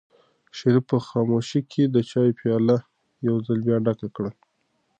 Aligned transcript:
شریف 0.57 0.83
په 0.91 0.97
خاموشۍ 1.07 1.61
کې 1.71 1.83
د 1.87 1.97
چایو 2.09 2.37
پیاله 2.39 2.77
یو 3.27 3.35
ځل 3.45 3.59
بیا 3.67 3.77
ډکه 3.85 4.07
کړه. 4.15 4.31